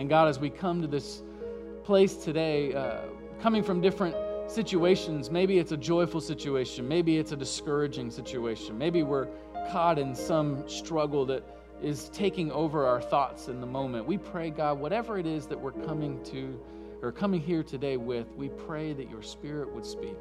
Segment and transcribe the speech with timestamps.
[0.00, 1.22] And God, as we come to this
[1.84, 3.00] place today, uh,
[3.42, 4.16] coming from different
[4.50, 9.28] situations, maybe it's a joyful situation, maybe it's a discouraging situation, maybe we're
[9.70, 11.44] caught in some struggle that
[11.82, 14.06] is taking over our thoughts in the moment.
[14.06, 16.58] We pray, God, whatever it is that we're coming to
[17.02, 20.16] or coming here today with, we pray that your Spirit would speak.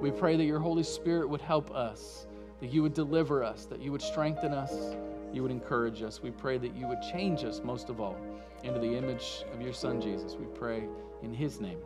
[0.00, 2.28] We pray that your Holy Spirit would help us,
[2.60, 4.94] that you would deliver us, that you would strengthen us,
[5.32, 6.22] you would encourage us.
[6.22, 8.16] We pray that you would change us most of all
[8.64, 10.36] into the image of your Son, Jesus.
[10.36, 10.84] We pray
[11.22, 11.78] in his name.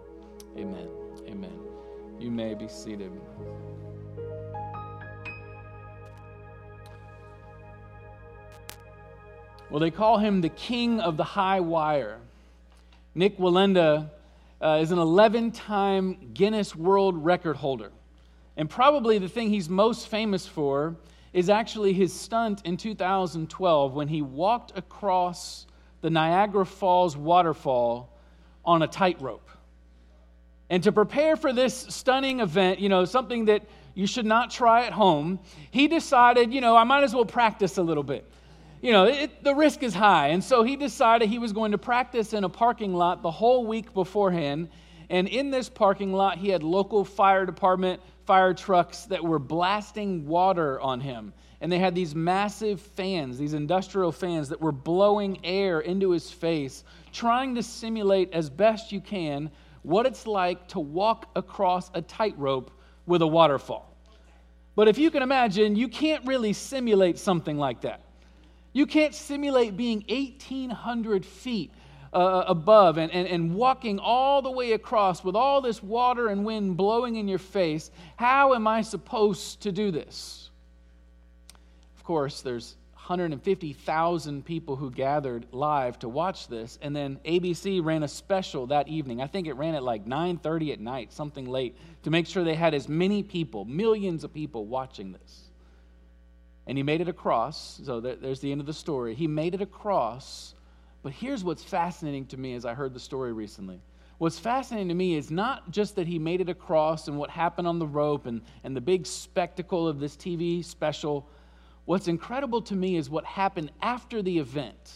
[0.56, 0.88] Amen.
[1.26, 1.58] Amen.
[2.20, 3.10] You may be seated.
[9.70, 12.20] Well, they call him the king of the high wire.
[13.14, 14.08] Nick Wallenda
[14.62, 17.90] uh, is an 11 time Guinness World Record holder.
[18.56, 20.96] And probably the thing he's most famous for
[21.32, 25.66] is actually his stunt in 2012 when he walked across
[26.00, 28.16] the Niagara Falls waterfall
[28.64, 29.48] on a tightrope.
[30.70, 33.62] And to prepare for this stunning event, you know, something that
[33.94, 35.40] you should not try at home,
[35.70, 38.30] he decided, you know, I might as well practice a little bit
[38.80, 40.28] you know, it, the risk is high.
[40.28, 43.66] And so he decided he was going to practice in a parking lot the whole
[43.66, 44.68] week beforehand.
[45.10, 50.26] And in this parking lot, he had local fire department fire trucks that were blasting
[50.26, 51.32] water on him.
[51.60, 56.30] And they had these massive fans, these industrial fans that were blowing air into his
[56.30, 59.50] face, trying to simulate as best you can
[59.82, 62.70] what it's like to walk across a tightrope
[63.06, 63.96] with a waterfall.
[64.76, 68.02] But if you can imagine, you can't really simulate something like that.
[68.72, 71.72] You can't simulate being 1,800 feet
[72.12, 76.44] uh, above and, and, and walking all the way across with all this water and
[76.44, 77.90] wind blowing in your face.
[78.16, 80.47] How am I supposed to do this?
[82.08, 88.08] Course, there's 150,000 people who gathered live to watch this and then ABC ran a
[88.08, 89.20] special that evening.
[89.20, 92.54] I think it ran at like 9:30 at night, something late, to make sure they
[92.54, 95.50] had as many people, millions of people watching this
[96.66, 97.78] and he made it across.
[97.84, 99.14] So there's the end of the story.
[99.14, 100.54] He made it across.
[101.02, 103.82] But here's what's fascinating to me as I heard the story recently.
[104.16, 107.68] What's fascinating to me is not just that he made it across and what happened
[107.68, 111.28] on the rope and, and the big spectacle of this TV special.
[111.88, 114.92] What's incredible to me is what happened after the event.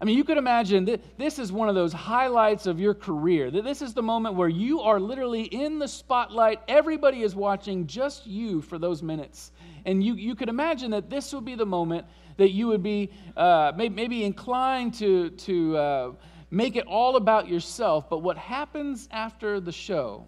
[0.00, 3.50] I mean, you could imagine that this is one of those highlights of your career.
[3.50, 6.60] That this is the moment where you are literally in the spotlight.
[6.66, 9.52] Everybody is watching just you for those minutes.
[9.84, 12.06] And you, you could imagine that this would be the moment
[12.38, 16.12] that you would be uh, maybe, maybe, inclined to, to uh,
[16.50, 18.08] make it all about yourself.
[18.08, 20.24] But what happens after the show,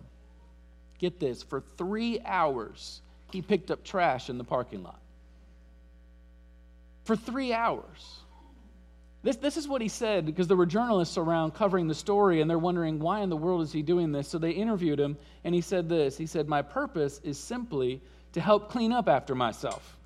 [0.99, 3.01] get this, for three hours,
[3.33, 5.01] he picked up trash in the parking lot.
[7.05, 8.21] For three hours.
[9.23, 12.51] This, this is what he said because there were journalists around covering the story and
[12.51, 14.29] they're wondering why in the world is he doing this.
[14.29, 18.41] So they interviewed him and he said this He said, My purpose is simply to
[18.41, 19.97] help clean up after myself.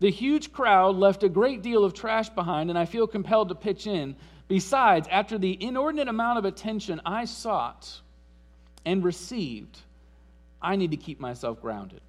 [0.00, 3.54] The huge crowd left a great deal of trash behind, and I feel compelled to
[3.54, 4.16] pitch in.
[4.48, 8.00] Besides, after the inordinate amount of attention I sought
[8.84, 9.78] and received,
[10.60, 12.00] I need to keep myself grounded.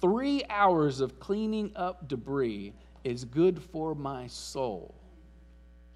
[0.00, 2.72] Three hours of cleaning up debris
[3.04, 4.94] is good for my soul.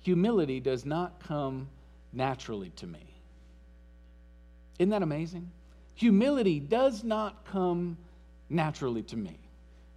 [0.01, 1.69] Humility does not come
[2.13, 3.07] naturally to me.
[4.79, 5.51] Isn't that amazing?
[5.95, 7.97] Humility does not come
[8.49, 9.39] naturally to me.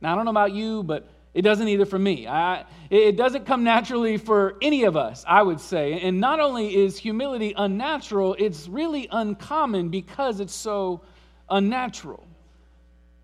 [0.01, 2.27] Now, I don't know about you, but it doesn't either for me.
[2.27, 5.99] I, it doesn't come naturally for any of us, I would say.
[6.01, 11.01] And not only is humility unnatural, it's really uncommon because it's so
[11.49, 12.25] unnatural.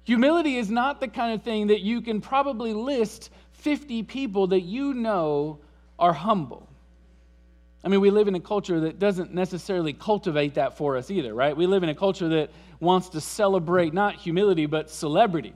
[0.04, 3.30] Humility is not the kind of thing that you can probably list
[3.62, 5.60] 50 people that you know
[5.98, 6.68] are humble.
[7.84, 11.34] I mean, we live in a culture that doesn't necessarily cultivate that for us either,
[11.34, 11.56] right?
[11.56, 15.54] We live in a culture that wants to celebrate not humility, but celebrity.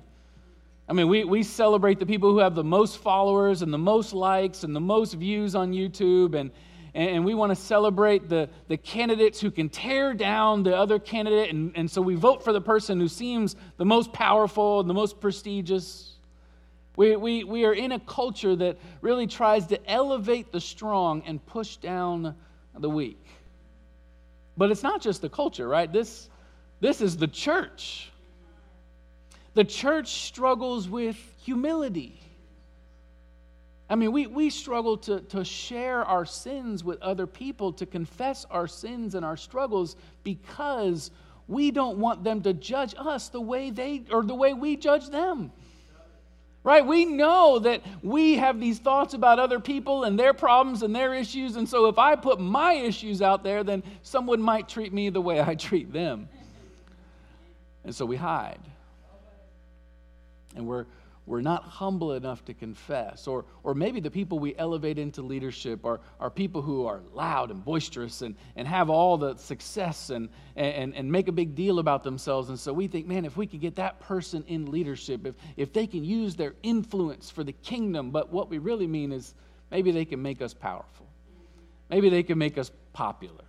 [0.87, 4.13] I mean, we, we celebrate the people who have the most followers and the most
[4.13, 6.51] likes and the most views on YouTube, and,
[6.93, 11.51] and we want to celebrate the, the candidates who can tear down the other candidate,
[11.51, 14.93] and, and so we vote for the person who seems the most powerful and the
[14.93, 16.14] most prestigious.
[16.97, 21.45] We, we, we are in a culture that really tries to elevate the strong and
[21.45, 22.35] push down
[22.77, 23.23] the weak.
[24.57, 25.91] But it's not just the culture, right?
[25.91, 26.29] This,
[26.79, 28.11] this is the church.
[29.53, 32.19] The church struggles with humility.
[33.89, 38.45] I mean, we, we struggle to, to share our sins with other people, to confess
[38.49, 41.11] our sins and our struggles because
[41.47, 45.09] we don't want them to judge us the way they or the way we judge
[45.09, 45.51] them.
[46.65, 46.85] Right?
[46.85, 51.13] We know that we have these thoughts about other people and their problems and their
[51.13, 51.55] issues.
[51.57, 55.21] And so if I put my issues out there, then someone might treat me the
[55.21, 56.27] way I treat them.
[57.83, 58.59] And so we hide.
[60.55, 60.87] And we're
[61.27, 63.27] we're not humble enough to confess.
[63.27, 67.49] Or, or maybe the people we elevate into leadership are, are people who are loud
[67.49, 71.79] and boisterous and, and have all the success and, and, and make a big deal
[71.79, 72.49] about themselves.
[72.49, 75.73] And so we think, man, if we could get that person in leadership, if, if
[75.73, 79.33] they can use their influence for the kingdom, but what we really mean is
[79.71, 81.07] maybe they can make us powerful.
[81.89, 83.45] Maybe they can make us popular.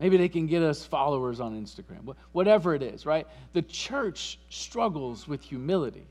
[0.00, 2.14] Maybe they can get us followers on Instagram.
[2.32, 3.26] Whatever it is, right?
[3.52, 6.06] The church struggles with humility.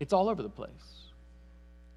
[0.00, 0.70] It's all over the place.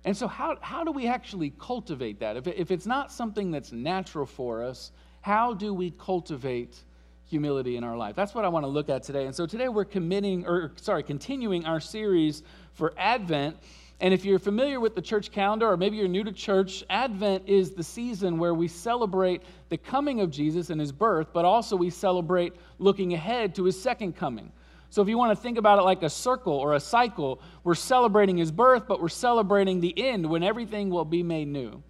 [0.06, 2.38] And so, how, how do we actually cultivate that?
[2.38, 4.92] If, if it's not something that's natural for us,
[5.22, 6.78] how do we cultivate
[7.26, 8.16] humility in our life?
[8.16, 9.26] That's what I want to look at today.
[9.26, 12.44] And so, today we're committing, or sorry, continuing our series
[12.74, 13.58] for Advent.
[14.02, 17.44] And if you're familiar with the church calendar, or maybe you're new to church, Advent
[17.48, 21.76] is the season where we celebrate the coming of Jesus and his birth, but also
[21.76, 24.54] we celebrate looking ahead to his second coming.
[24.92, 27.76] So, if you want to think about it like a circle or a cycle, we're
[27.76, 31.84] celebrating his birth, but we're celebrating the end when everything will be made new.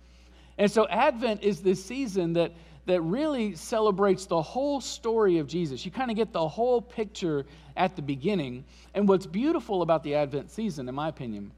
[0.58, 2.52] And so, Advent is this season that,
[2.88, 5.86] that really celebrates the whole story of Jesus.
[5.86, 7.46] You kind of get the whole picture
[7.78, 8.66] at the beginning.
[8.94, 11.52] And what's beautiful about the Advent season, in my opinion,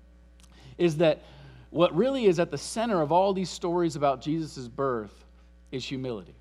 [0.78, 1.24] is that
[1.72, 5.26] what really is at the center of all these stories about Jesus' birth
[5.72, 6.36] is humility.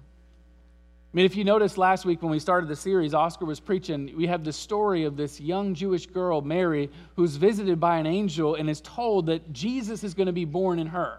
[1.13, 4.13] I mean, if you noticed last week when we started the series, Oscar was preaching,
[4.17, 8.55] we have the story of this young Jewish girl, Mary, who's visited by an angel
[8.55, 11.19] and is told that Jesus is going to be born in her.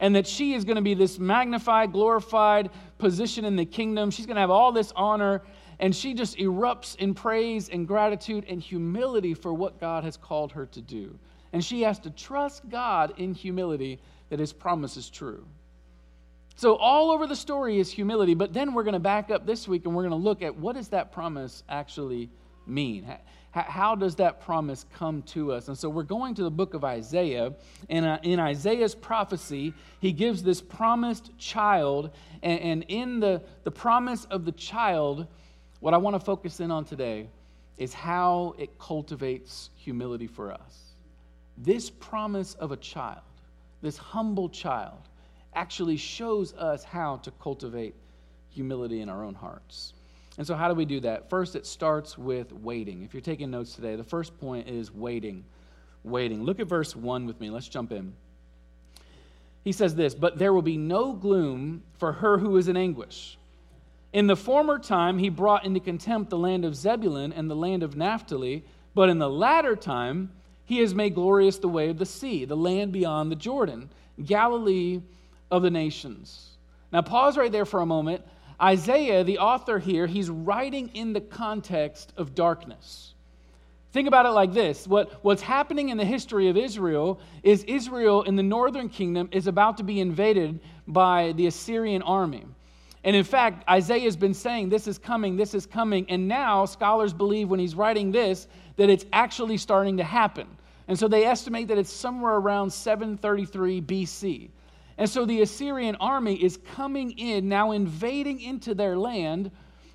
[0.00, 4.10] And that she is going to be this magnified, glorified position in the kingdom.
[4.10, 5.42] She's going to have all this honor.
[5.78, 10.50] And she just erupts in praise and gratitude and humility for what God has called
[10.52, 11.16] her to do.
[11.52, 14.00] And she has to trust God in humility
[14.30, 15.46] that his promise is true.
[16.58, 19.68] So all over the story is humility, but then we're going to back up this
[19.68, 22.30] week and we're going to look at what does that promise actually
[22.66, 23.06] mean?
[23.52, 25.68] How does that promise come to us?
[25.68, 27.52] And so we're going to the book of Isaiah.
[27.88, 32.10] And uh, in Isaiah's prophecy, he gives this promised child.
[32.42, 35.28] And in the, the promise of the child,
[35.78, 37.28] what I want to focus in on today
[37.76, 40.96] is how it cultivates humility for us.
[41.56, 43.22] This promise of a child,
[43.80, 45.07] this humble child,
[45.58, 47.92] actually shows us how to cultivate
[48.48, 49.92] humility in our own hearts.
[50.36, 51.28] And so, how do we do that?
[51.28, 53.02] First, it starts with waiting.
[53.02, 55.44] If you're taking notes today, the first point is waiting.
[56.04, 56.44] Waiting.
[56.44, 57.50] Look at verse 1 with me.
[57.50, 58.12] Let's jump in.
[59.64, 63.36] He says this But there will be no gloom for her who is in anguish.
[64.12, 67.82] In the former time, he brought into contempt the land of Zebulun and the land
[67.82, 68.64] of Naphtali,
[68.94, 70.30] but in the latter time,
[70.64, 73.90] he has made glorious the way of the sea, the land beyond the Jordan,
[74.24, 75.00] Galilee
[75.50, 76.56] of the nations.
[76.92, 78.22] Now, pause right there for a moment.
[78.60, 83.14] Isaiah, the author here, he's writing in the context of darkness.
[83.92, 88.22] Think about it like this what, what's happening in the history of Israel is Israel
[88.22, 92.44] in the northern kingdom is about to be invaded by the Assyrian army.
[93.04, 96.04] And in fact, Isaiah has been saying, This is coming, this is coming.
[96.10, 100.46] And now scholars believe when he's writing this that it's actually starting to happen.
[100.88, 104.50] And so they estimate that it's somewhere around 733 BC.
[104.98, 109.52] And so the Assyrian army is coming in, now invading into their land.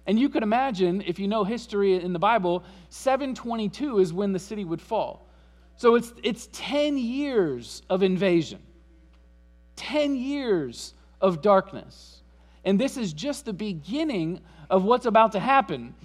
[0.07, 4.39] And you could imagine, if you know history in the Bible, 722 is when the
[4.39, 5.27] city would fall.
[5.75, 8.62] So it's, it's 10 years of invasion,
[9.75, 12.22] 10 years of darkness.
[12.63, 15.95] And this is just the beginning of what's about to happen.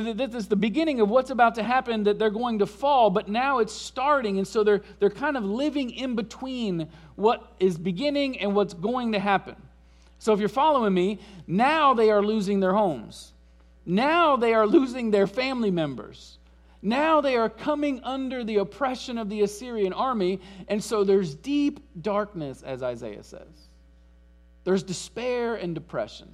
[0.00, 3.28] This is the beginning of what's about to happen, that they're going to fall, but
[3.28, 4.38] now it's starting.
[4.38, 9.12] And so they're, they're kind of living in between what is beginning and what's going
[9.12, 9.56] to happen.
[10.18, 13.32] So if you're following me, now they are losing their homes.
[13.86, 16.38] Now they are losing their family members.
[16.82, 20.40] Now they are coming under the oppression of the Assyrian army.
[20.68, 23.68] And so there's deep darkness, as Isaiah says.
[24.64, 26.28] There's despair and depression.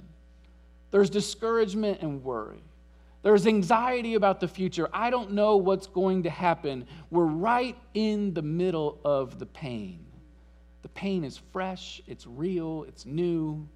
[0.91, 2.61] There's discouragement and worry.
[3.25, 4.87] There's anxiety about the future.
[4.93, 6.85] I don't know what's going to happen.
[7.09, 10.05] We're right in the middle of the pain.
[10.83, 13.67] The pain is fresh, it's real, it's new,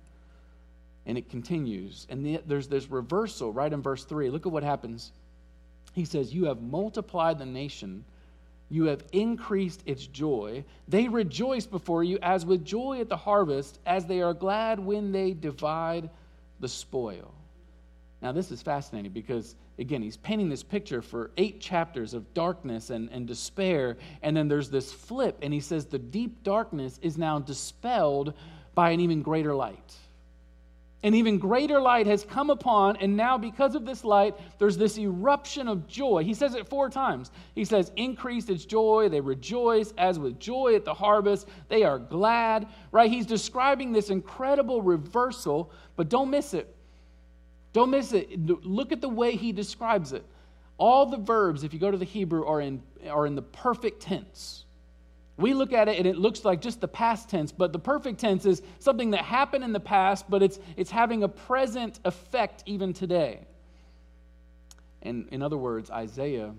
[1.08, 2.06] and it continues.
[2.12, 4.29] And there's this reversal right in verse 3.
[4.29, 5.13] Look at what happens.
[5.94, 8.06] He says, You have multiplied the nation,
[8.70, 10.63] you have increased its joy.
[10.88, 15.12] They rejoice before you as with joy at the harvest, as they are glad when
[15.12, 16.12] they divide
[16.60, 17.34] the spoil.
[18.22, 22.90] Now, this is fascinating because, again, he's painting this picture for eight chapters of darkness
[22.90, 23.96] and, and despair.
[24.22, 28.34] And then there's this flip, and he says the deep darkness is now dispelled
[28.76, 29.96] by an even greater light.
[31.02, 34.98] An even greater light has come upon, and now because of this light, there's this
[34.98, 36.26] eruption of joy.
[36.26, 37.32] He says it four times.
[37.56, 39.08] He says, increased its joy.
[39.08, 41.48] They rejoice as with joy at the harvest.
[41.70, 43.10] They are glad, right?
[43.10, 46.76] He's describing this incredible reversal, but don't miss it.
[47.74, 48.46] Don't miss it.
[48.66, 50.26] Look at the way he describes it.
[50.78, 54.02] All the verbs, if you go to the Hebrew, are in, are in the perfect
[54.02, 54.66] tense.
[55.38, 58.20] We look at it and it looks like just the past tense, but the perfect
[58.20, 62.64] tense is something that happened in the past, but it's, it's having a present effect
[62.66, 63.46] even today.
[65.02, 66.54] And in other words, Isaiah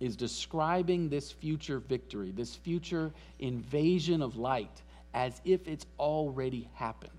[0.00, 4.82] is describing this future victory, this future invasion of light,
[5.14, 7.12] as if it's already happened.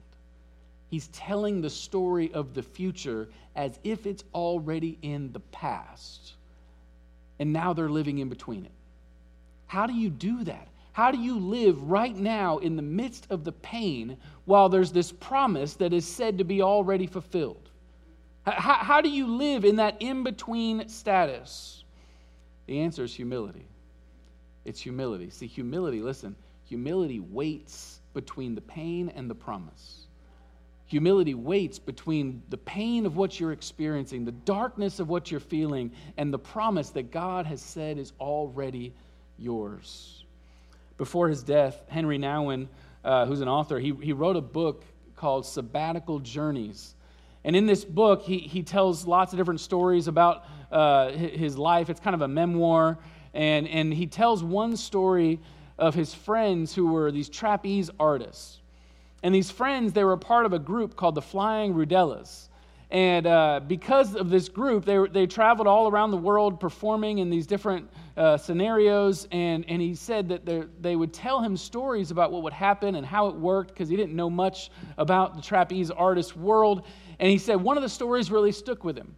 [0.93, 6.33] He's telling the story of the future as if it's already in the past.
[7.39, 8.71] And now they're living in between it.
[9.65, 10.67] How do you do that?
[10.91, 15.11] How do you live right now in the midst of the pain while there's this
[15.11, 17.71] promise that is said to be already fulfilled?
[18.45, 21.85] How, how do you live in that in between status?
[22.67, 23.65] The answer is humility.
[24.63, 25.31] It's humility.
[25.31, 26.35] See, humility, listen,
[26.65, 30.03] humility waits between the pain and the promise.
[30.93, 35.91] Humility waits between the pain of what you're experiencing, the darkness of what you're feeling,
[36.17, 38.93] and the promise that God has said is already
[39.37, 40.23] yours
[40.97, 42.67] before his death, Henry Nouwen,
[43.03, 44.83] uh, who's an author, he, he wrote a book
[45.15, 46.95] called Sabbatical Journeys.
[47.43, 51.89] And in this book, he, he tells lots of different stories about uh, his life.
[51.89, 52.99] It's kind of a memoir.
[53.33, 55.41] And, and he tells one story
[55.77, 58.61] of his friends who were these trapeze artists.
[59.23, 62.49] And these friends, they were a part of a group called the Flying Rodleighs.
[62.91, 67.29] And uh, because of this group, they, they traveled all around the world performing in
[67.31, 69.27] these different uh, scenarios.
[69.31, 70.45] And, and he said that
[70.79, 73.95] they would tell him stories about what would happen and how it worked because he
[73.95, 76.85] didn't know much about the trapeze artist world.
[77.19, 79.15] And he said one of the stories really stuck with him.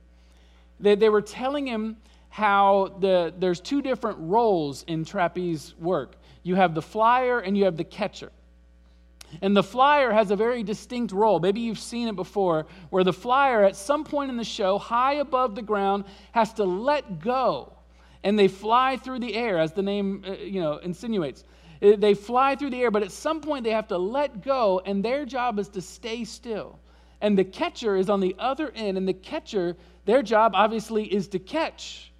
[0.80, 1.98] They, they were telling him
[2.30, 7.66] how the, there's two different roles in trapeze work you have the flyer and you
[7.66, 8.32] have the catcher.
[9.42, 11.40] And the flyer has a very distinct role.
[11.40, 15.16] Maybe you've seen it before, where the flyer, at some point in the show, high
[15.16, 17.74] above the ground, has to let go.
[18.24, 21.44] And they fly through the air, as the name uh, you know, insinuates.
[21.82, 24.82] Uh, they fly through the air, but at some point they have to let go,
[24.86, 26.80] and their job is to stay still.
[27.22, 29.76] And the catcher is on the other end, and the catcher,
[30.06, 32.12] their job obviously is to catch.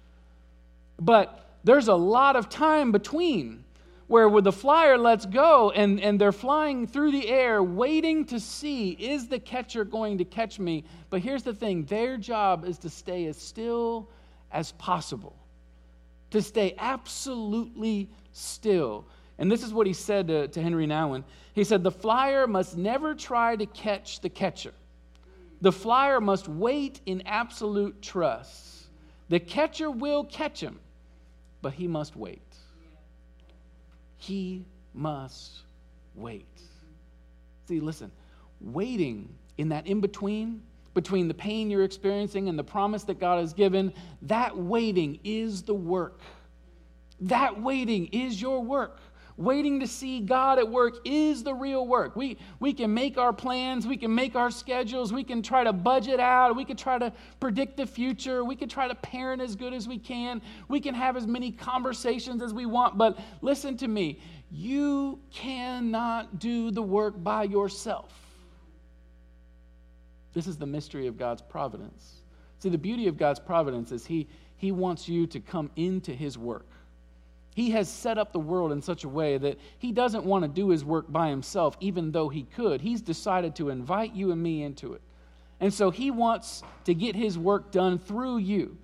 [0.98, 3.64] But there's a lot of time between
[4.06, 8.90] where the flyer lets go and, and they're flying through the air waiting to see
[8.90, 10.84] is the catcher going to catch me?
[11.10, 14.08] But here's the thing their job is to stay as still
[14.52, 15.36] as possible.
[16.30, 19.06] To stay absolutely still.
[19.38, 21.24] And this is what he said to, to henry nouwen.
[21.52, 24.72] He said the flyer must never try to catch the catcher.
[25.60, 28.88] The flyer must wait in absolute trust.
[29.28, 30.78] The catcher will catch him
[31.66, 32.45] but he must wait
[34.16, 35.62] he must
[36.14, 36.60] wait.
[37.68, 38.10] See, listen,
[38.60, 40.62] waiting in that in between,
[40.94, 43.92] between the pain you're experiencing and the promise that God has given,
[44.22, 46.20] that waiting is the work.
[47.20, 48.98] That waiting is your work.
[49.38, 52.16] Waiting to see God at work is the real work.
[52.16, 55.74] We, we can make our plans, we can make our schedules, we can try to
[55.74, 59.54] budget out, we can try to predict the future, we can try to parent as
[59.54, 62.96] good as we can, we can have as many conversations as we want.
[62.96, 68.14] But listen to me, you cannot do the work by yourself.
[70.32, 72.22] This is the mystery of God's providence.
[72.58, 76.38] See, the beauty of God's providence is He, he wants you to come into His
[76.38, 76.66] work.
[77.56, 80.48] He has set up the world in such a way that he doesn't want to
[80.48, 82.82] do his work by himself, even though he could.
[82.82, 85.00] He's decided to invite you and me into it.
[85.58, 88.76] And so he wants to get his work done through you.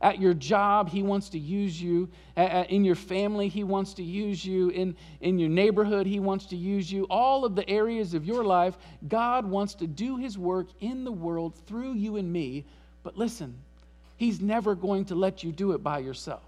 [0.00, 2.08] At your job, he wants to use you.
[2.38, 4.70] In your family, he wants to use you.
[4.70, 7.04] In, in your neighborhood, he wants to use you.
[7.10, 11.12] All of the areas of your life, God wants to do his work in the
[11.12, 12.64] world through you and me.
[13.02, 13.58] But listen,
[14.16, 16.40] he's never going to let you do it by yourself.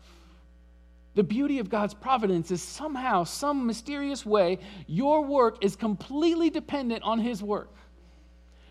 [1.18, 7.02] The beauty of God's providence is somehow, some mysterious way, your work is completely dependent
[7.02, 7.74] on His work.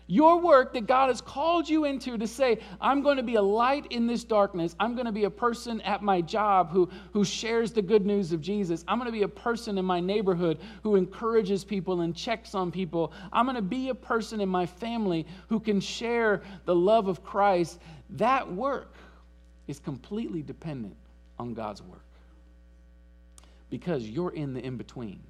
[0.06, 3.42] Your work that God has called you into to say, I'm going to be a
[3.42, 4.74] light in this darkness.
[4.80, 8.32] I'm going to be a person at my job who, who shares the good news
[8.32, 8.82] of Jesus.
[8.88, 12.72] I'm going to be a person in my neighborhood who encourages people and checks on
[12.72, 13.12] people.
[13.30, 17.22] I'm going to be a person in my family who can share the love of
[17.22, 17.78] Christ.
[18.08, 18.94] That work
[19.66, 20.96] is completely dependent
[21.38, 22.07] on God's work
[23.70, 25.22] because you're in the in between.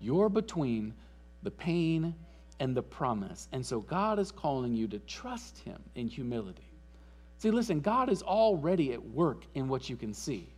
[0.00, 0.94] You're between
[1.42, 2.14] the pain
[2.58, 3.48] and the promise.
[3.52, 6.70] And so God is calling you to trust Him in humility.
[7.38, 10.52] See, listen, God is already at work in what you can see.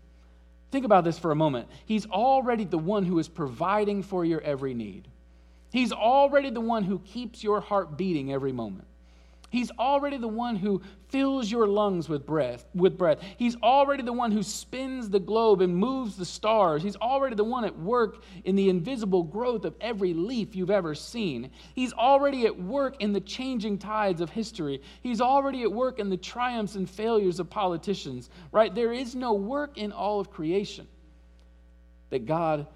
[0.73, 1.69] Think about this for a moment.
[1.87, 5.07] He's already the one who is providing for your every need.
[5.71, 8.89] He's already the one who keeps your heart beating every moment.
[9.52, 10.80] He's already the one who
[11.11, 13.18] fills your lungs with breath, with breath.
[13.37, 16.82] He's already the one who spins the globe and moves the stars.
[16.82, 20.94] He's already the one at work in the invisible growth of every leaf you've ever
[20.94, 21.50] seen.
[21.75, 24.80] He's already at work in the changing tides of history.
[25.02, 28.75] He's already at work in the triumphs and failures of politicians, right?
[28.75, 30.88] There is no work in all of creation
[32.09, 32.66] that God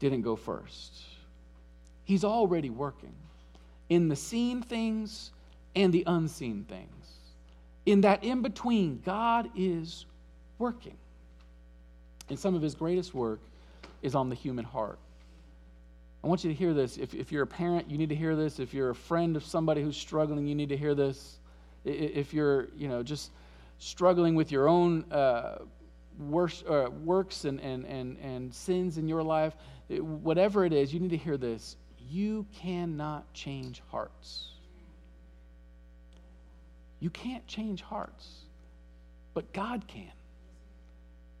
[0.00, 1.00] didn't go first.
[2.02, 3.14] He's already working
[3.88, 5.30] in the seen things
[5.74, 6.90] and the unseen things.
[7.86, 10.06] In that in between, God is
[10.58, 10.96] working.
[12.28, 13.40] And some of his greatest work
[14.02, 14.98] is on the human heart.
[16.22, 16.96] I want you to hear this.
[16.96, 18.58] If, if you're a parent, you need to hear this.
[18.58, 21.38] If you're a friend of somebody who's struggling, you need to hear this.
[21.84, 23.30] If you're, you know, just
[23.78, 25.58] struggling with your own uh,
[26.18, 29.54] works, uh, works and, and, and, and sins in your life,
[29.90, 31.76] whatever it is, you need to hear this.
[32.08, 34.53] You cannot change hearts.
[37.04, 38.26] You can't change hearts,
[39.34, 40.10] but God can.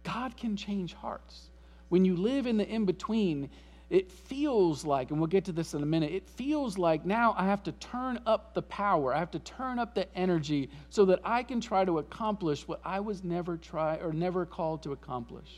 [0.02, 1.48] God can change hearts.
[1.88, 3.48] When you live in the in between,
[3.88, 7.34] it feels like, and we'll get to this in a minute, it feels like now
[7.38, 9.14] I have to turn up the power.
[9.14, 12.82] I have to turn up the energy so that I can try to accomplish what
[12.84, 15.48] I was never try or never called to accomplish.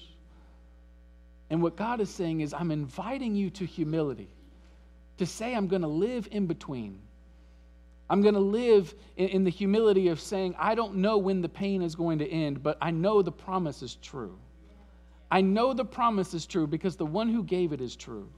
[1.51, 4.29] And what God is saying is, I'm inviting you to humility,
[5.19, 7.01] to say I'm going to live in between.
[8.09, 11.49] I'm going to live in, in, the humility of saying, I don't know when the
[11.49, 14.39] pain is going to end, but I know the promise is true.
[15.31, 18.29] I know the promise is true because the one who gave it is true.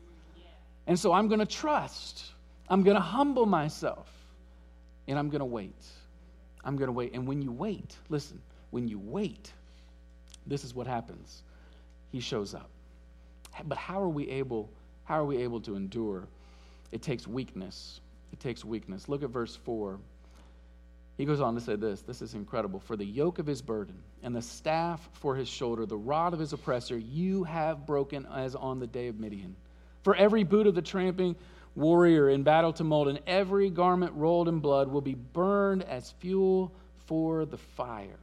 [0.86, 2.32] And so I'm going to trust.
[2.70, 4.10] I'm going to humble myself.
[5.06, 5.84] And I'm going to wait.
[6.64, 7.12] I'm going to wait.
[7.12, 9.52] And when you wait, listen, when you wait,
[10.46, 11.42] this is what happens.
[12.10, 12.70] He shows up.
[13.64, 14.70] But how are we able
[15.04, 16.28] how are we able to endure?
[16.92, 18.02] It takes weakness.
[18.32, 19.08] It takes weakness.
[19.08, 19.98] Look at verse 4.
[21.16, 22.78] He goes on to say this this is incredible.
[22.78, 26.38] For the yoke of his burden and the staff for his shoulder, the rod of
[26.38, 29.56] his oppressor, you have broken as on the day of Midian.
[30.04, 31.34] For every boot of the tramping
[31.74, 36.72] warrior in battle tumult and every garment rolled in blood will be burned as fuel
[37.06, 38.18] for the fire.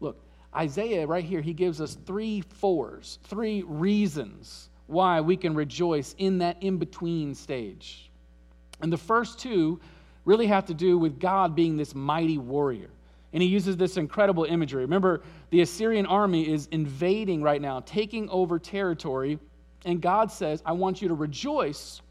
[0.00, 0.16] Look,
[0.54, 6.38] Isaiah, right here, he gives us three fours, three reasons why we can rejoice in
[6.38, 8.09] that in between stage.
[8.82, 9.80] And the first two
[10.24, 12.90] really have to do with God being this mighty warrior.
[13.32, 14.82] And he uses this incredible imagery.
[14.82, 19.38] Remember, the Assyrian army is invading right now, taking over territory.
[19.84, 22.02] And God says, I want you to rejoice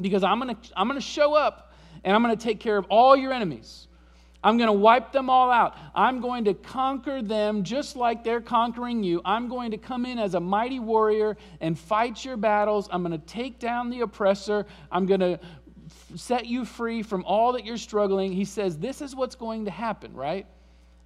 [0.00, 1.72] because I'm going to I'm going to show up
[2.04, 3.88] and I'm going to take care of all your enemies.
[4.44, 5.76] I'm going to wipe them all out.
[5.94, 9.20] I'm going to conquer them just like they're conquering you.
[9.24, 12.88] I'm going to come in as a mighty warrior and fight your battles.
[12.92, 14.66] I'm going to take down the oppressor.
[14.92, 15.40] I'm going to
[16.14, 18.32] set you free from all that you're struggling.
[18.32, 20.46] He says, This is what's going to happen, right?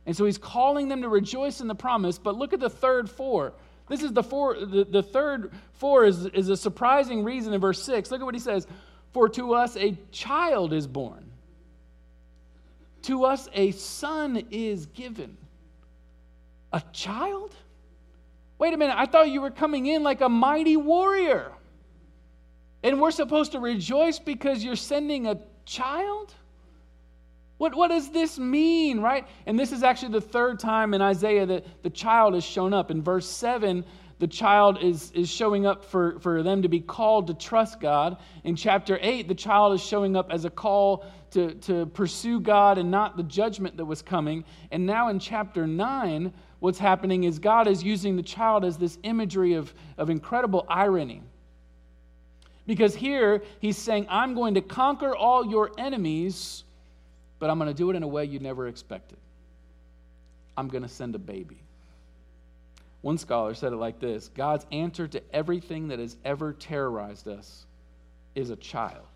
[0.06, 2.18] And so he's calling them to rejoice in the promise.
[2.18, 3.52] But look at the third four.
[3.88, 7.82] This is the four, the, the third four is, is a surprising reason in verse
[7.82, 8.10] six.
[8.10, 8.66] Look at what he says
[9.12, 11.30] For to us a child is born,
[13.02, 15.36] to us a son is given.
[16.72, 17.52] A child?
[18.58, 21.50] Wait a minute, I thought you were coming in like a mighty warrior.
[22.82, 26.34] And we're supposed to rejoice because you're sending a child?
[27.58, 29.26] What, what does this mean, right?
[29.44, 32.90] And this is actually the third time in Isaiah that the child has shown up.
[32.90, 33.84] In verse 7,
[34.18, 38.16] the child is, is showing up for, for them to be called to trust God.
[38.44, 42.78] In chapter 8, the child is showing up as a call to, to pursue God
[42.78, 44.44] and not the judgment that was coming.
[44.70, 48.98] And now in chapter 9, what's happening is God is using the child as this
[49.02, 51.22] imagery of, of incredible irony.
[52.66, 56.64] Because here he's saying, I'm going to conquer all your enemies,
[57.38, 59.18] but I'm going to do it in a way you never expected.
[60.56, 61.58] I'm going to send a baby.
[63.02, 67.64] One scholar said it like this God's answer to everything that has ever terrorized us
[68.34, 69.06] is a child.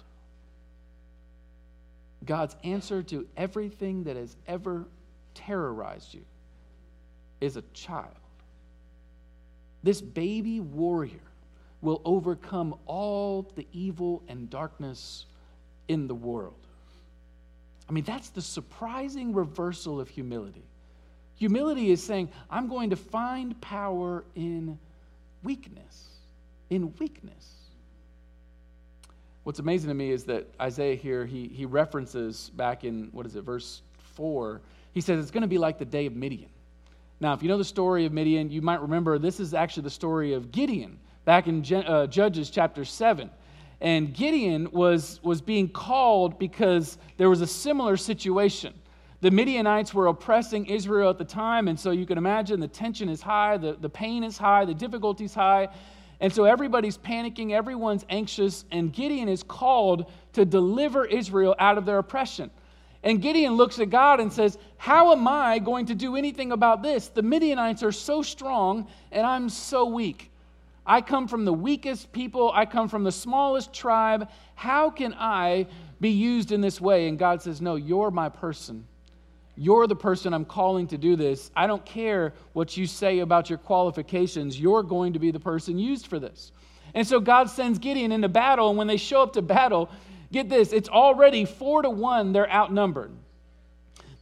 [2.25, 4.87] God's answer to everything that has ever
[5.35, 6.25] terrorized you
[7.41, 8.09] is a child.
[9.83, 11.21] This baby warrior
[11.85, 15.27] will overcome all the evil and darkness
[15.89, 16.67] in the world.
[17.89, 20.65] I mean, that's the surprising reversal of humility.
[21.37, 24.79] Humility is saying, I'm going to find power in
[25.43, 26.09] weakness.
[26.71, 27.55] In weakness.
[29.43, 33.37] What's amazing to me is that Isaiah here, he, he references back in, what is
[33.37, 33.83] it, verse
[34.15, 36.49] 4, he says it's going to be like the day of Midian.
[37.21, 39.91] Now, if you know the story of Midian, you might remember this is actually the
[39.91, 43.31] story of Gideon back in uh, Judges chapter 7.
[43.81, 48.75] And Gideon was, was being called because there was a similar situation.
[49.21, 53.09] The Midianites were oppressing Israel at the time, and so you can imagine the tension
[53.09, 55.69] is high, the, the pain is high, the difficulty is high.
[56.21, 61.87] And so everybody's panicking, everyone's anxious, and Gideon is called to deliver Israel out of
[61.87, 62.51] their oppression.
[63.03, 66.83] And Gideon looks at God and says, How am I going to do anything about
[66.83, 67.09] this?
[67.09, 70.31] The Midianites are so strong, and I'm so weak.
[70.87, 72.51] I come from the weakest people.
[72.53, 74.29] I come from the smallest tribe.
[74.55, 75.67] How can I
[76.01, 77.09] be used in this way?
[77.09, 78.87] And God says, No, you're my person.
[79.57, 81.51] You're the person I'm calling to do this.
[81.55, 84.59] I don't care what you say about your qualifications.
[84.59, 86.51] You're going to be the person used for this.
[86.93, 88.69] And so God sends Gideon into battle.
[88.69, 89.91] And when they show up to battle,
[90.33, 93.13] get this, it's already four to one, they're outnumbered.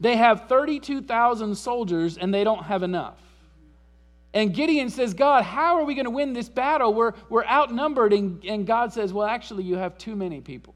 [0.00, 3.18] They have 32,000 soldiers and they don't have enough.
[4.34, 6.94] And Gideon says, God, how are we going to win this battle?
[6.94, 8.12] We're, we're outnumbered.
[8.12, 10.74] And, and God says, Well, actually, you have too many people.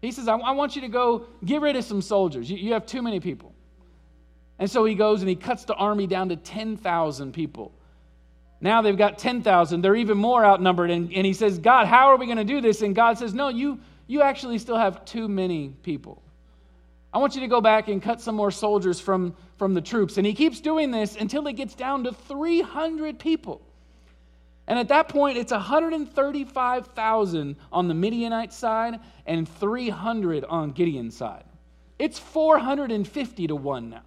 [0.00, 2.50] He says, I, I want you to go get rid of some soldiers.
[2.50, 3.54] You, you have too many people.
[4.58, 7.72] And so he goes and he cuts the army down to 10,000 people.
[8.60, 9.80] Now they've got 10,000.
[9.80, 10.90] They're even more outnumbered.
[10.90, 12.82] And, and he says, God, how are we going to do this?
[12.82, 16.22] And God says, No, you, you actually still have too many people.
[17.12, 20.16] I want you to go back and cut some more soldiers from, from the troops.
[20.16, 23.60] And he keeps doing this until it gets down to 300 people.
[24.66, 31.44] And at that point, it's 135,000 on the Midianite side and 300 on Gideon's side.
[31.98, 34.02] It's 450 to 1 now.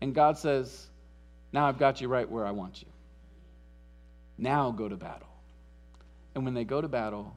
[0.00, 0.86] And God says,
[1.52, 2.88] Now I've got you right where I want you.
[4.38, 5.28] Now go to battle.
[6.34, 7.36] And when they go to battle,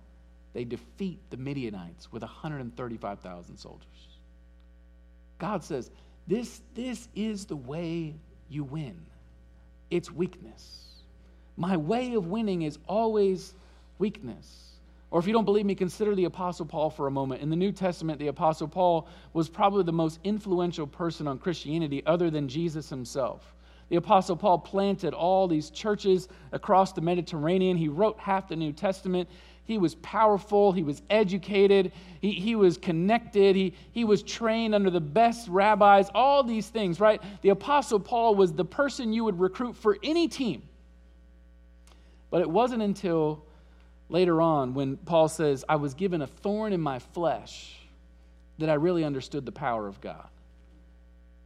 [0.57, 3.85] they defeat the Midianites with 135,000 soldiers.
[5.37, 5.91] God says,
[6.25, 8.15] this, this is the way
[8.49, 9.05] you win.
[9.91, 10.85] It's weakness.
[11.57, 13.53] My way of winning is always
[13.99, 14.71] weakness.
[15.11, 17.43] Or if you don't believe me, consider the Apostle Paul for a moment.
[17.43, 22.01] In the New Testament, the Apostle Paul was probably the most influential person on Christianity
[22.07, 23.53] other than Jesus himself.
[23.89, 27.77] The Apostle Paul planted all these churches across the Mediterranean.
[27.77, 29.29] He wrote half the New Testament.
[29.67, 30.71] He was powerful.
[30.71, 31.91] He was educated.
[32.21, 33.55] He, he was connected.
[33.55, 37.21] He, he was trained under the best rabbis, all these things, right?
[37.41, 40.63] The Apostle Paul was the person you would recruit for any team.
[42.29, 43.45] But it wasn't until
[44.09, 47.77] later on when Paul says, I was given a thorn in my flesh
[48.59, 50.29] that I really understood the power of God.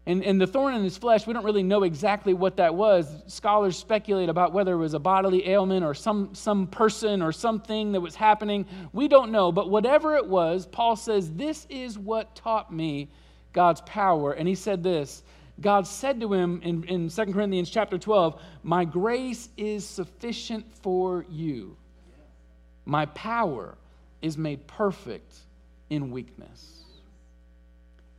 [0.08, 3.08] And, and the thorn in his flesh, we don't really know exactly what that was.
[3.28, 7.92] Scholars speculate about whether it was a bodily ailment or some, some person or something
[7.92, 8.66] that was happening.
[8.94, 9.52] We don't know.
[9.52, 13.10] But whatever it was, Paul says, This is what taught me
[13.54, 14.34] God's power.
[14.34, 15.22] And he said this
[15.60, 21.26] God said to him in, in 2 Corinthians chapter 12, My grace is sufficient for
[21.30, 21.78] you.
[22.86, 23.78] My power
[24.24, 25.36] is made perfect
[25.92, 26.81] in weakness.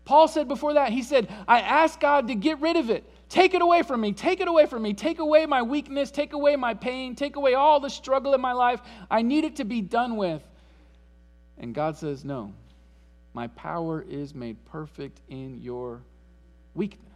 [0.05, 3.05] Paul said before that, he said, I asked God to get rid of it.
[3.29, 4.13] Take it away from me.
[4.13, 4.95] Take it away from me.
[4.95, 6.11] Take away my weakness.
[6.11, 7.15] Take away my pain.
[7.15, 8.81] Take away all the struggle in my life.
[9.11, 10.43] I need it to be done with.
[11.57, 12.53] And God says, No,
[13.33, 16.03] my power is made perfect in your
[16.75, 17.09] weakness.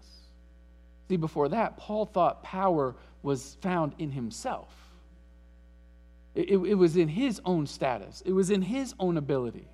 [1.08, 4.72] See, before that, Paul thought power was found in himself,
[6.34, 9.68] it, it, it was in his own status, it was in his own ability.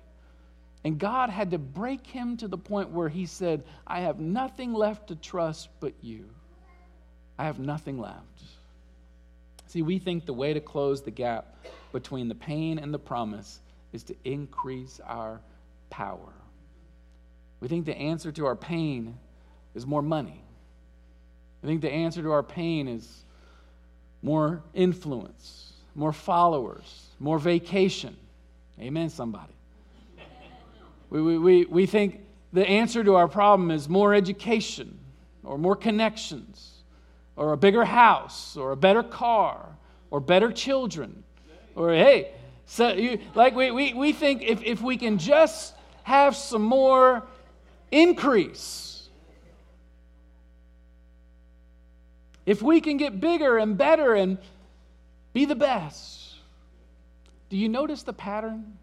[0.83, 4.73] And God had to break him to the point where he said, I have nothing
[4.73, 6.29] left to trust but you.
[7.37, 8.43] I have nothing left.
[9.67, 11.55] See, we think the way to close the gap
[11.91, 13.59] between the pain and the promise
[13.93, 15.39] is to increase our
[15.89, 16.33] power.
[17.59, 19.17] We think the answer to our pain
[19.73, 20.43] is more money.
[21.63, 23.23] I think the answer to our pain is
[24.21, 28.17] more influence, more followers, more vacation.
[28.79, 29.52] Amen, somebody.
[31.13, 32.21] We, we, we, we think
[32.53, 34.97] the answer to our problem is more education
[35.43, 36.81] or more connections
[37.35, 39.77] or a bigger house or a better car
[40.09, 41.23] or better children
[41.75, 42.31] or hey
[42.65, 47.27] so you, like we, we, we think if, if we can just have some more
[47.91, 49.07] increase.
[52.47, 54.39] If we can get bigger and better and
[55.31, 56.37] be the best,
[57.49, 58.79] do you notice the pattern?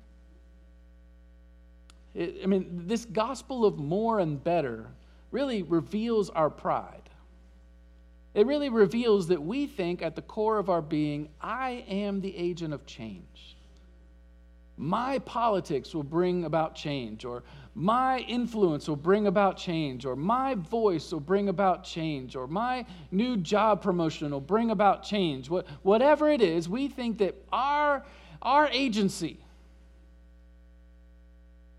[2.19, 4.89] I mean, this gospel of more and better
[5.31, 7.09] really reveals our pride.
[8.35, 12.37] It really reveals that we think at the core of our being, I am the
[12.37, 13.57] agent of change.
[14.77, 17.43] My politics will bring about change, or
[17.75, 22.87] my influence will bring about change, or my voice will bring about change, or my
[23.11, 25.51] new job promotion will bring about change.
[25.51, 28.05] What, whatever it is, we think that our,
[28.41, 29.39] our agency,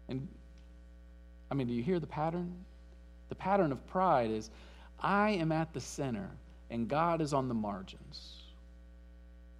[0.08, 0.28] and
[1.52, 2.56] I mean, do you hear the pattern?
[3.30, 4.50] The pattern of pride is
[5.00, 6.30] I am at the center
[6.70, 8.38] and God is on the margins.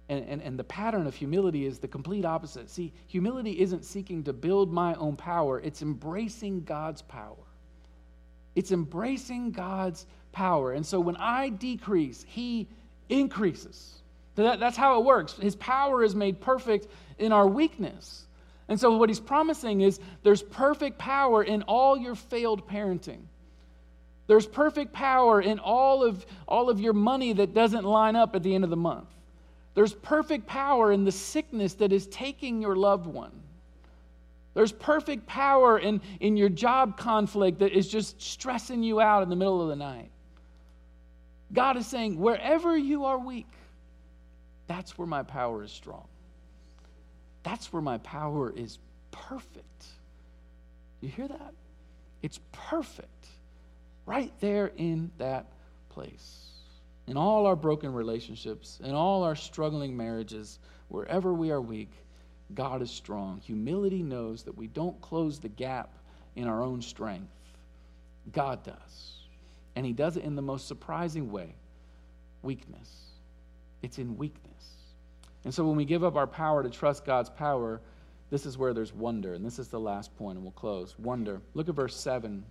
[0.08, 2.70] And, and, and the pattern of humility is the complete opposite.
[2.70, 7.36] See, humility isn't seeking to build my own power, it's embracing God's power.
[8.54, 10.72] It's embracing God's power.
[10.72, 12.68] And so when I decrease, He
[13.08, 14.02] increases.
[14.34, 15.34] That, that's how it works.
[15.34, 18.26] His power is made perfect in our weakness.
[18.72, 23.20] And so what He's promising is there's perfect power in all your failed parenting.
[24.28, 28.42] There's perfect power in all of, all of your money that doesn't line up at
[28.42, 29.10] the end of the month.
[29.74, 33.42] There's perfect power in the sickness that is taking your loved one.
[34.54, 39.28] There's perfect power in, in your job conflict that is just stressing you out in
[39.28, 40.08] the middle of the night.
[41.52, 43.52] God is saying, wherever you are weak,
[44.66, 46.06] that's where my power is strong.
[47.42, 48.78] That's where my power is
[49.10, 49.86] perfect.
[51.00, 51.54] You hear that?
[52.22, 53.26] It's perfect
[54.06, 55.46] right there in that
[55.88, 56.48] place.
[57.08, 61.90] In all our broken relationships, in all our struggling marriages, wherever we are weak,
[62.54, 63.40] God is strong.
[63.40, 65.94] Humility knows that we don't close the gap
[66.36, 67.32] in our own strength.
[68.30, 69.26] God does.
[69.74, 71.54] And He does it in the most surprising way
[72.42, 72.90] weakness.
[73.82, 74.52] It's in weakness.
[75.44, 77.80] And so when we give up our power to trust God's power,
[78.30, 79.34] this is where there's wonder.
[79.34, 80.98] And this is the last point, and we'll close.
[80.98, 81.40] Wonder.
[81.54, 82.44] Look at verse 7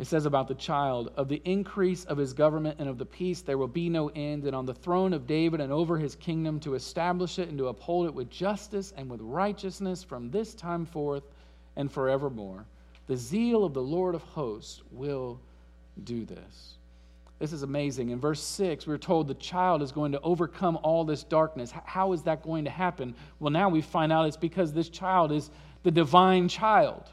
[0.00, 3.42] it says about the child, of the increase of his government and of the peace
[3.42, 6.58] there will be no end, and on the throne of David and over his kingdom
[6.60, 10.86] to establish it and to uphold it with justice and with righteousness from this time
[10.86, 11.24] forth
[11.76, 12.64] and forevermore.
[13.08, 15.38] The zeal of the Lord of hosts will
[16.02, 16.78] do this.
[17.40, 18.10] This is amazing.
[18.10, 21.72] In verse 6, we are told the child is going to overcome all this darkness.
[21.86, 23.14] How is that going to happen?
[23.40, 25.50] Well, now we find out it's because this child is
[25.82, 27.10] the divine child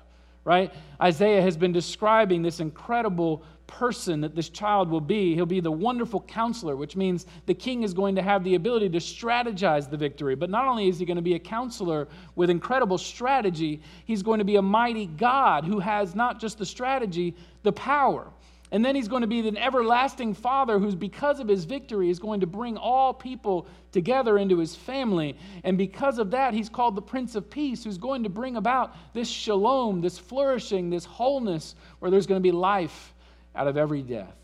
[0.48, 0.74] right?
[1.02, 5.36] Isaiah has been describing this incredible person that this child will be.
[5.36, 8.88] He'll be the wonderful counselor, which means the king is going to have the ability
[8.92, 10.36] to strategize the victory.
[10.36, 14.40] But not only is he going to be a counselor with incredible strategy, he's going
[14.40, 18.28] to be a mighty God who has not just the strategy, the power.
[18.72, 22.20] And then he's going to be an everlasting father who's, because of his victory, is
[22.20, 25.38] going to bring all people together into his family.
[25.64, 28.96] And because of that, he's called the Prince of Peace, who's going to bring about
[29.14, 33.14] this shalom, this flourishing, this wholeness, where there's going to be life
[33.56, 34.36] out of every death,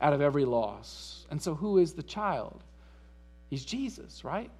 [0.00, 1.26] out of every loss.
[1.30, 2.60] And so, who is the child?
[3.50, 4.50] He's Jesus, right?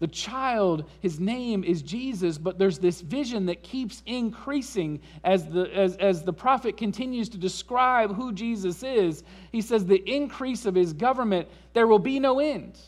[0.00, 5.64] The child, his name is Jesus, but there's this vision that keeps increasing as the,
[5.74, 9.24] as, as the prophet continues to describe who Jesus is.
[9.50, 12.78] He says, The increase of his government, there will be no end.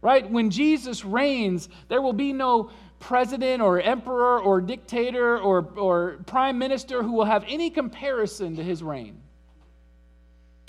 [0.00, 0.28] Right?
[0.30, 6.58] When Jesus reigns, there will be no president or emperor or dictator or, or prime
[6.58, 9.20] minister who will have any comparison to his reign.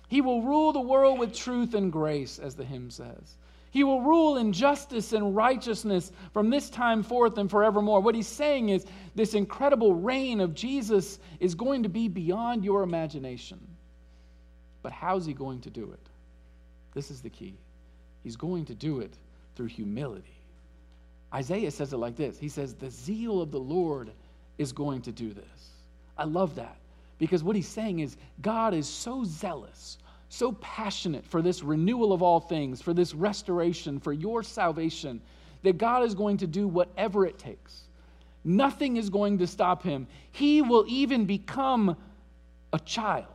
[0.09, 3.37] He will rule the world with truth and grace, as the hymn says.
[3.75, 7.99] He will rule in justice and righteousness from this time forth and forevermore.
[7.99, 8.85] What he's saying is
[9.15, 13.59] this incredible reign of Jesus is going to be beyond your imagination.
[14.81, 15.99] But how's he going to do it?
[16.93, 17.57] This is the key.
[18.23, 19.13] He's going to do it
[19.57, 20.39] through humility.
[21.33, 24.09] Isaiah says it like this He says, The zeal of the Lord
[24.57, 25.69] is going to do this.
[26.17, 26.77] I love that
[27.17, 29.97] because what he's saying is God is so zealous
[30.29, 35.21] so passionate for this renewal of all things, for this restoration, for your salvation,
[35.63, 37.81] that God is going to do whatever it takes.
[38.43, 40.07] Nothing is going to stop him.
[40.31, 41.97] He will even become
[42.73, 43.27] a child.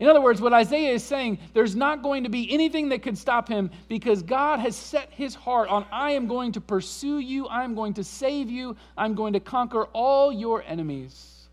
[0.00, 3.18] In other words, what Isaiah is saying, there's not going to be anything that could
[3.18, 7.48] stop him because God has set his heart on I am going to pursue you,
[7.48, 11.48] I'm going to save you, I'm going to conquer all your enemies,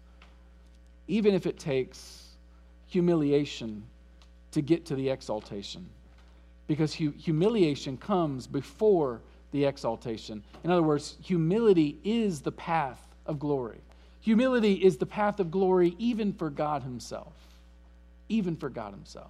[1.08, 2.24] even if it takes
[2.88, 3.84] humiliation
[4.56, 5.86] to get to the exaltation.
[6.68, 10.44] Because hu- humiliation comes before the exaltation.
[10.64, 13.80] In other words, humility is the path of glory.
[14.22, 17.34] Humility is the path of glory even for God Himself.
[18.30, 19.30] Even for God Himself.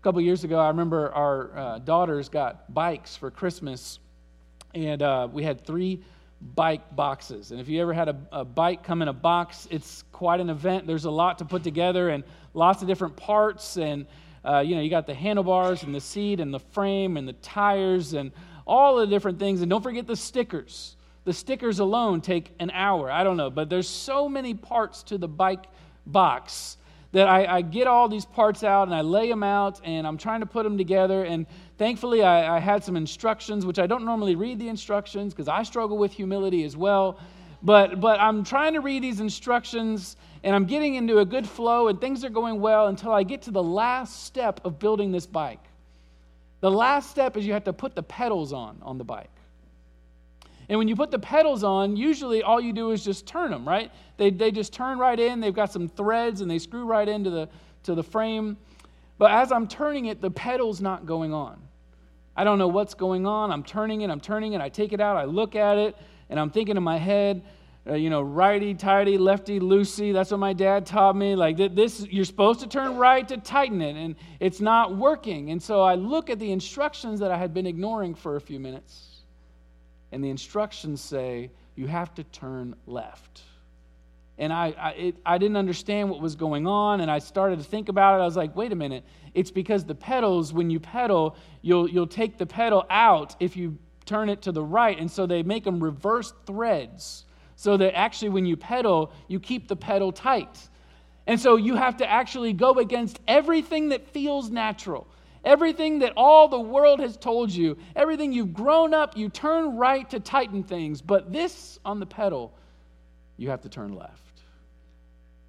[0.00, 3.98] A couple years ago, I remember our uh, daughters got bikes for Christmas,
[4.72, 6.00] and uh, we had three
[6.54, 7.50] bike boxes.
[7.50, 10.50] And if you ever had a, a, bike come in a box, it's quite an
[10.50, 10.86] event.
[10.86, 13.76] There's a lot to put together and lots of different parts.
[13.76, 14.06] And,
[14.44, 17.32] uh, you know, you got the handlebars and the seat and the frame and the
[17.34, 18.32] tires and
[18.66, 19.62] all the different things.
[19.62, 20.96] And don't forget the stickers.
[21.24, 23.10] The stickers alone take an hour.
[23.10, 25.64] I don't know, but there's so many parts to the bike
[26.06, 26.76] box
[27.12, 30.18] that I, I, get all these parts out and I lay them out and I'm
[30.18, 31.22] trying to put them together.
[31.22, 31.46] And
[31.78, 35.62] thankfully, I, I had some instructions, which I don't normally read the instructions because I
[35.62, 37.20] struggle with humility as well.
[37.62, 41.88] But, but I'm trying to read these instructions and I'm getting into a good flow
[41.88, 45.26] and things are going well until I get to the last step of building this
[45.26, 45.64] bike.
[46.60, 49.30] The last step is you have to put the pedals on on the bike.
[50.68, 53.66] And when you put the pedals on, usually all you do is just turn them,
[53.66, 53.90] right?
[54.18, 55.40] They, they just turn right in.
[55.40, 57.48] They've got some threads and they screw right into the,
[57.84, 58.58] to the frame.
[59.16, 61.58] But as I'm turning it, the pedal's not going on.
[62.36, 63.50] I don't know what's going on.
[63.50, 64.60] I'm turning it, I'm turning it.
[64.60, 65.96] I take it out, I look at it,
[66.28, 67.42] and I'm thinking in my head,
[67.86, 70.12] uh, you know, righty tighty, lefty loosey.
[70.12, 71.36] That's what my dad taught me.
[71.36, 75.50] Like this, you're supposed to turn right to tighten it, and it's not working.
[75.50, 78.58] And so I look at the instructions that I had been ignoring for a few
[78.58, 79.20] minutes,
[80.12, 83.42] and the instructions say you have to turn left.
[84.36, 87.64] And I, I, it, I didn't understand what was going on, and I started to
[87.64, 88.22] think about it.
[88.22, 89.04] I was like, wait a minute.
[89.34, 93.78] It's because the pedals, when you pedal, you'll, you'll take the pedal out if you
[94.06, 94.98] turn it to the right.
[94.98, 97.23] And so they make them reverse threads
[97.56, 100.68] so that actually when you pedal, you keep the pedal tight.
[101.26, 105.06] And so you have to actually go against everything that feels natural.
[105.44, 110.08] Everything that all the world has told you, everything you've grown up, you turn right
[110.10, 111.02] to tighten things.
[111.02, 112.52] But this on the pedal,
[113.36, 114.20] you have to turn left.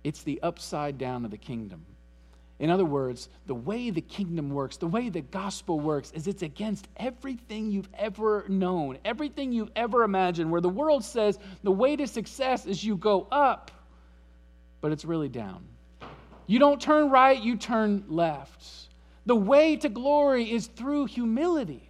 [0.03, 1.85] It's the upside down of the kingdom.
[2.59, 6.41] In other words, the way the kingdom works, the way the gospel works, is it's
[6.41, 11.97] against everything you've ever known, everything you've ever imagined, where the world says the way
[11.97, 13.71] to success is you go up,
[14.79, 15.65] but it's really down.
[16.47, 18.63] You don't turn right, you turn left.
[19.25, 21.89] The way to glory is through humility.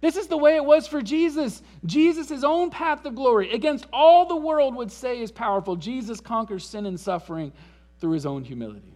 [0.00, 1.62] This is the way it was for Jesus.
[1.84, 5.76] Jesus, own path of glory, against all the world would say is powerful.
[5.76, 7.52] Jesus conquers sin and suffering
[8.00, 8.95] through his own humility.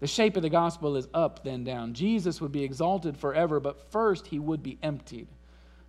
[0.00, 1.92] The shape of the gospel is up, then down.
[1.92, 5.28] Jesus would be exalted forever, but first he would be emptied.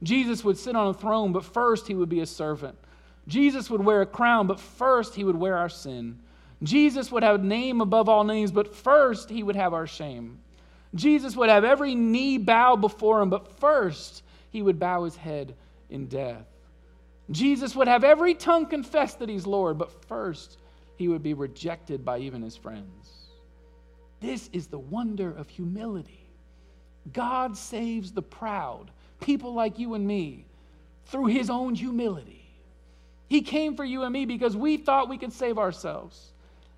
[0.04, 2.78] Jesus would sit on a throne, but first he would be a servant.
[3.28, 6.19] Jesus would wear a crown, but first he would wear our sin.
[6.63, 10.39] Jesus would have a name above all names, but first he would have our shame.
[10.93, 15.56] Jesus would have every knee bow before him, but first he would bow his head
[15.89, 16.45] in death.
[17.30, 20.58] Jesus would have every tongue confess that he's Lord, but first
[20.97, 23.20] he would be rejected by even his friends.
[24.21, 26.29] This is the wonder of humility.
[27.12, 30.45] God saves the proud, people like you and me,
[31.05, 32.45] through his own humility.
[33.27, 36.34] He came for you and me because we thought we could save ourselves.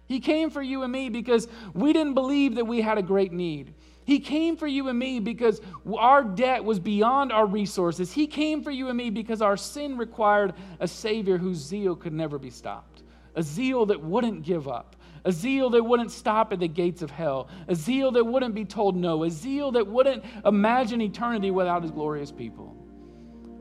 [0.05, 3.33] He came for you and me because we didn't believe that we had a great
[3.33, 3.73] need.
[4.05, 5.61] He came for you and me because
[5.97, 8.11] our debt was beyond our resources.
[8.11, 12.13] He came for you and me because our sin required a Savior whose zeal could
[12.13, 13.01] never be stopped,
[13.35, 17.09] a zeal that wouldn't give up, a zeal that wouldn't stop at the gates of
[17.09, 21.81] hell, a zeal that wouldn't be told no, a zeal that wouldn't imagine eternity without
[21.81, 22.75] His glorious people.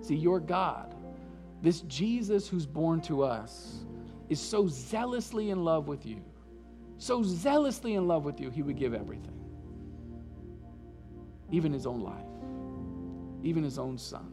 [0.01, 0.95] See, your God,
[1.63, 3.85] this Jesus who's born to us,
[4.29, 6.23] is so zealously in love with you,
[6.99, 9.43] so zealously in love with you, He would give everything
[11.53, 12.27] even his own life,
[13.45, 14.33] even his own son.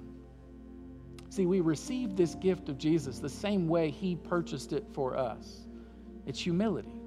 [1.30, 5.68] See, we receive this gift of Jesus the same way he purchased it for us.
[6.26, 6.99] It's humility.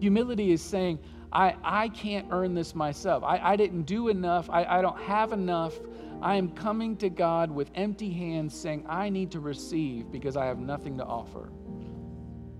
[0.00, 0.98] Humility is saying,
[1.32, 3.22] I, I can't earn this myself.
[3.22, 4.48] I, I didn't do enough.
[4.50, 5.78] I, I don't have enough.
[6.22, 10.46] I am coming to God with empty hands saying, I need to receive because I
[10.46, 11.50] have nothing to offer.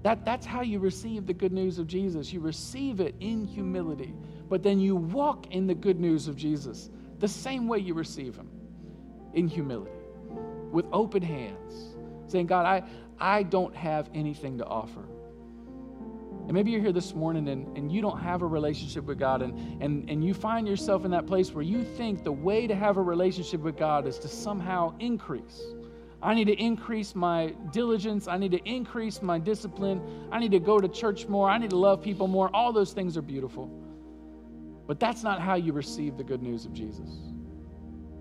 [0.02, 2.32] That, that's how you receive the good news of Jesus.
[2.32, 4.14] You receive it in humility
[4.48, 8.36] but then you walk in the good news of Jesus the same way you receive
[8.36, 8.48] Him
[9.34, 9.90] in humility,
[10.72, 11.96] with open hands,
[12.26, 12.82] saying, God, I,
[13.18, 15.04] I don't have anything to offer.
[16.48, 19.42] And maybe you're here this morning and, and you don't have a relationship with God,
[19.42, 22.74] and, and, and you find yourself in that place where you think the way to
[22.74, 25.62] have a relationship with God is to somehow increase.
[26.22, 28.26] I need to increase my diligence.
[28.26, 30.28] I need to increase my discipline.
[30.32, 31.48] I need to go to church more.
[31.48, 32.50] I need to love people more.
[32.52, 33.70] All those things are beautiful.
[34.88, 37.10] But that's not how you receive the good news of Jesus.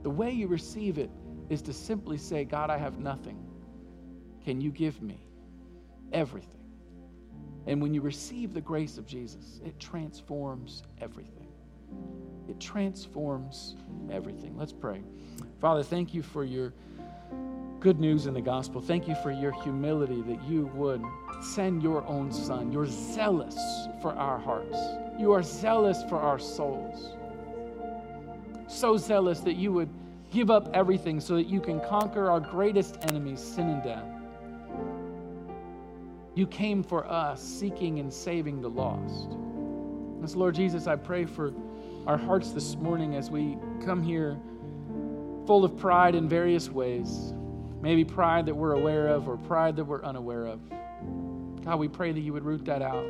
[0.04, 1.10] The way you receive it
[1.50, 3.40] is to simply say, God, I have nothing.
[4.44, 5.28] Can you give me?
[6.12, 6.57] everything.
[7.68, 11.48] And when you receive the grace of Jesus, it transforms everything.
[12.48, 13.76] It transforms
[14.10, 14.58] everything.
[14.58, 15.04] Let's pray.
[15.60, 16.74] Father, thank you for your
[17.82, 18.82] good news in the gospel.
[18.82, 21.04] Thank you for your humility that you would
[21.42, 22.72] send your own son.
[22.72, 23.58] You're zealous
[24.02, 24.78] for our hearts,
[25.20, 27.14] you are zealous for our souls.
[28.68, 29.90] So zealous that you would
[30.32, 34.17] give up everything so that you can conquer our greatest enemies, sin and death.
[36.38, 39.36] You came for us, seeking and saving the lost.
[40.24, 41.52] As Lord Jesus, I pray for
[42.06, 44.38] our hearts this morning as we come here
[45.48, 47.34] full of pride in various ways.
[47.82, 50.60] Maybe pride that we're aware of or pride that we're unaware of.
[51.66, 53.08] God, we pray that you would root that out.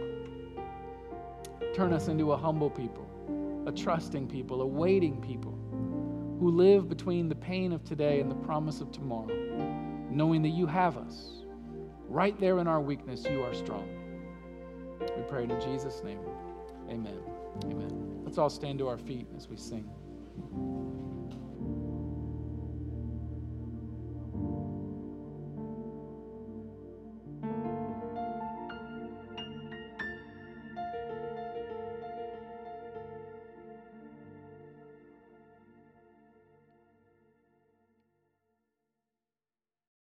[1.76, 5.52] Turn us into a humble people, a trusting people, a waiting people
[6.40, 9.36] who live between the pain of today and the promise of tomorrow,
[10.10, 11.44] knowing that you have us.
[12.10, 13.88] Right there in our weakness, you are strong.
[15.00, 16.20] We pray it in Jesus' name.
[16.90, 17.20] Amen.
[17.66, 18.22] Amen.
[18.24, 19.90] Let's all stand to our feet as we sing.